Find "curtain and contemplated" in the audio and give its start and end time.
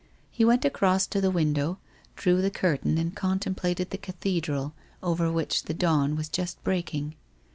2.49-3.91